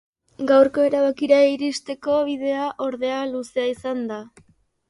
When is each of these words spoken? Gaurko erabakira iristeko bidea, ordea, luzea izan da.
Gaurko 0.51 0.85
erabakira 0.85 1.37
iristeko 1.49 2.15
bidea, 2.31 2.65
ordea, 2.89 3.23
luzea 3.35 3.71
izan 3.77 4.05
da. 4.15 4.23